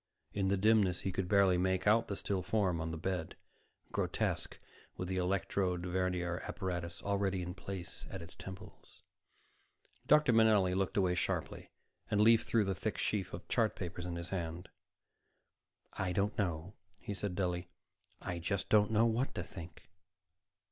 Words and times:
In 0.33 0.47
the 0.47 0.57
dimness, 0.57 1.01
he 1.01 1.11
could 1.11 1.27
barely 1.29 1.59
make 1.59 1.85
out 1.85 2.07
the 2.07 2.15
still 2.15 2.41
form 2.41 2.81
on 2.81 2.89
the 2.89 2.97
bed, 2.97 3.35
grotesque 3.91 4.57
with 4.97 5.07
the 5.07 5.17
electrode 5.17 5.85
vernier 5.85 6.39
apparatus 6.47 7.03
already 7.03 7.43
in 7.43 7.53
place 7.53 8.07
at 8.09 8.19
its 8.19 8.33
temples. 8.33 9.03
Dr. 10.07 10.33
Manelli 10.33 10.73
looked 10.75 10.97
away 10.97 11.13
sharply, 11.13 11.69
and 12.09 12.19
leafed 12.19 12.47
through 12.47 12.63
the 12.65 12.73
thick 12.73 12.97
sheaf 12.97 13.31
of 13.31 13.47
chart 13.47 13.75
papers 13.75 14.07
in 14.07 14.15
his 14.15 14.29
hand. 14.29 14.69
"I 15.93 16.13
don't 16.13 16.35
know," 16.35 16.73
he 16.97 17.13
said 17.13 17.35
dully. 17.35 17.69
"I 18.19 18.39
just 18.39 18.69
don't 18.69 18.89
know 18.89 19.05
what 19.05 19.35
to 19.35 19.43
think." 19.43 19.87